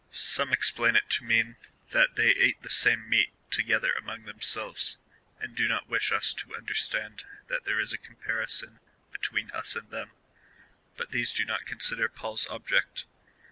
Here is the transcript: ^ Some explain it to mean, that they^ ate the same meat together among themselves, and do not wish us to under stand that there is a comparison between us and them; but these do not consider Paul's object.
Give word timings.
^ 0.13 0.15
Some 0.17 0.51
explain 0.51 0.95
it 0.95 1.11
to 1.11 1.23
mean, 1.23 1.57
that 1.91 2.15
they^ 2.15 2.35
ate 2.35 2.63
the 2.63 2.71
same 2.71 3.07
meat 3.07 3.29
together 3.51 3.93
among 3.93 4.23
themselves, 4.23 4.97
and 5.39 5.55
do 5.55 5.67
not 5.67 5.85
wish 5.89 6.11
us 6.11 6.33
to 6.33 6.55
under 6.55 6.73
stand 6.73 7.23
that 7.49 7.65
there 7.65 7.79
is 7.79 7.93
a 7.93 7.99
comparison 7.99 8.79
between 9.11 9.51
us 9.51 9.75
and 9.75 9.91
them; 9.91 10.09
but 10.97 11.11
these 11.11 11.31
do 11.33 11.45
not 11.45 11.65
consider 11.67 12.09
Paul's 12.09 12.47
object. 12.47 13.05